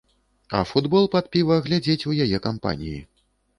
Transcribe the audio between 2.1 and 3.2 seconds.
у яе кампаніі.